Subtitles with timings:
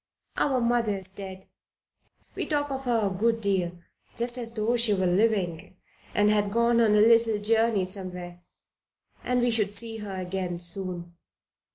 [0.37, 1.45] "Our mother is dead.
[2.33, 3.73] We talk of her a good deal,
[4.15, 5.77] just as though she were living
[6.15, 8.41] and had gone on a little journey somewhere,
[9.23, 11.15] and we should see her again soon.